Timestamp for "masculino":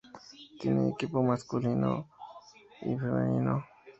1.21-2.09